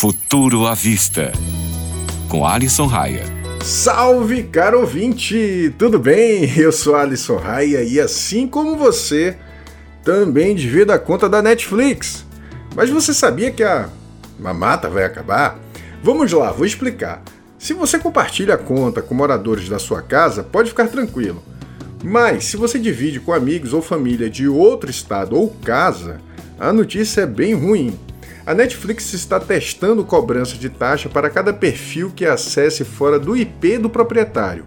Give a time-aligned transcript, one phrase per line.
[0.00, 1.30] Futuro à Vista,
[2.26, 3.22] com Alisson Raia.
[3.62, 5.74] Salve, caro ouvinte!
[5.76, 6.50] Tudo bem?
[6.56, 9.36] Eu sou Alisson Raia e assim como você,
[10.02, 12.24] também devido a conta da Netflix.
[12.74, 13.90] Mas você sabia que a
[14.38, 15.60] mamata vai acabar?
[16.02, 17.22] Vamos lá, vou explicar.
[17.58, 21.42] Se você compartilha a conta com moradores da sua casa, pode ficar tranquilo.
[22.02, 26.22] Mas se você divide com amigos ou família de outro estado ou casa,
[26.58, 27.98] a notícia é bem ruim.
[28.46, 33.76] A Netflix está testando cobrança de taxa para cada perfil que acesse fora do IP
[33.76, 34.66] do proprietário.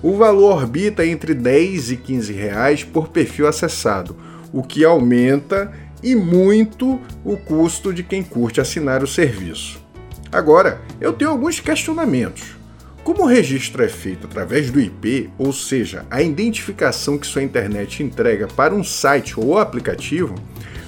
[0.00, 4.16] O valor orbita entre 10 e 15 reais por perfil acessado,
[4.52, 9.82] o que aumenta e muito o custo de quem curte assinar o serviço.
[10.30, 12.56] Agora, eu tenho alguns questionamentos.
[13.02, 18.02] Como o registro é feito através do IP, ou seja, a identificação que sua internet
[18.02, 20.34] entrega para um site ou aplicativo,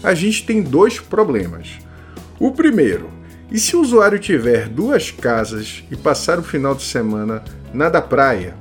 [0.03, 1.79] a gente tem dois problemas.
[2.41, 3.11] O primeiro,
[3.53, 8.01] e se o usuário tiver duas casas e passar o final de semana na da
[8.01, 8.57] praia?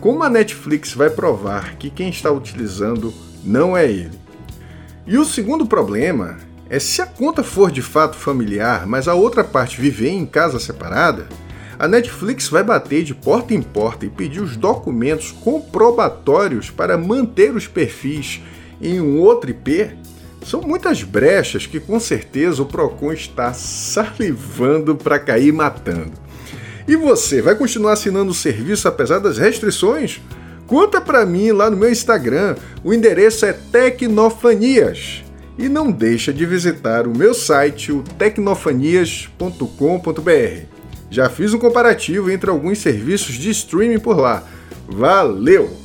[0.00, 4.20] Como a Netflix vai provar que quem está utilizando não é ele?
[5.04, 6.36] E o segundo problema
[6.70, 10.60] é se a conta for de fato familiar, mas a outra parte viver em casa
[10.60, 11.26] separada,
[11.76, 17.52] a Netflix vai bater de porta em porta e pedir os documentos comprobatórios para manter
[17.52, 18.40] os perfis
[18.80, 20.03] em um outro IP
[20.44, 26.12] são muitas brechas que com certeza o Procon está salivando para cair matando.
[26.86, 30.20] E você, vai continuar assinando o serviço apesar das restrições?
[30.66, 32.56] Conta para mim lá no meu Instagram.
[32.82, 35.24] O endereço é Tecnofanias.
[35.56, 40.66] E não deixa de visitar o meu site, o tecnofanias.com.br.
[41.10, 44.42] Já fiz um comparativo entre alguns serviços de streaming por lá.
[44.88, 45.83] Valeu!